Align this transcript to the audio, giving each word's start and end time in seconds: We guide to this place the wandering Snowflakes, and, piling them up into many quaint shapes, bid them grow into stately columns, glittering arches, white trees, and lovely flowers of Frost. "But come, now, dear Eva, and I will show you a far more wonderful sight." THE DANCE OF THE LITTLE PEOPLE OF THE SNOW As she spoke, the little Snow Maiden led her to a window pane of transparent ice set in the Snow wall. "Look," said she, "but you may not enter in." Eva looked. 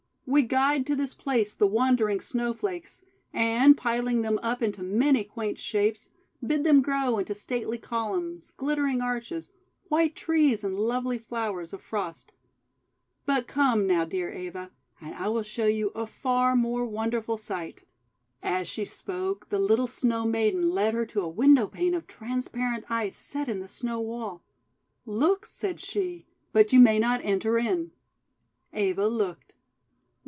We 0.27 0.43
guide 0.43 0.85
to 0.87 0.95
this 0.95 1.13
place 1.13 1.53
the 1.53 1.67
wandering 1.67 2.21
Snowflakes, 2.21 3.03
and, 3.33 3.75
piling 3.77 4.21
them 4.21 4.39
up 4.41 4.61
into 4.61 4.81
many 4.81 5.25
quaint 5.25 5.59
shapes, 5.59 6.09
bid 6.45 6.63
them 6.63 6.81
grow 6.81 7.17
into 7.17 7.35
stately 7.35 7.77
columns, 7.77 8.53
glittering 8.55 9.01
arches, 9.01 9.51
white 9.89 10.15
trees, 10.15 10.63
and 10.63 10.79
lovely 10.79 11.17
flowers 11.17 11.73
of 11.73 11.81
Frost. 11.81 12.31
"But 13.25 13.45
come, 13.45 13.85
now, 13.85 14.05
dear 14.05 14.31
Eva, 14.31 14.71
and 15.01 15.13
I 15.15 15.27
will 15.27 15.43
show 15.43 15.65
you 15.65 15.89
a 15.89 16.07
far 16.07 16.55
more 16.55 16.85
wonderful 16.85 17.37
sight." 17.37 17.79
THE 17.79 17.81
DANCE 17.81 17.81
OF 17.81 17.87
THE 18.07 18.21
LITTLE 18.21 18.23
PEOPLE 18.23 18.33
OF 18.37 18.39
THE 18.39 18.55
SNOW 18.55 18.61
As 18.61 18.67
she 18.69 18.85
spoke, 18.85 19.49
the 19.49 19.59
little 19.59 19.87
Snow 19.87 20.25
Maiden 20.25 20.69
led 20.69 20.93
her 20.93 21.05
to 21.07 21.21
a 21.23 21.27
window 21.27 21.67
pane 21.67 21.93
of 21.93 22.07
transparent 22.07 22.85
ice 22.89 23.17
set 23.17 23.49
in 23.49 23.59
the 23.59 23.67
Snow 23.67 23.99
wall. 23.99 24.43
"Look," 25.05 25.45
said 25.45 25.81
she, 25.81 26.25
"but 26.53 26.71
you 26.71 26.79
may 26.79 26.99
not 26.99 27.19
enter 27.25 27.57
in." 27.57 27.91
Eva 28.73 29.09
looked. 29.09 29.49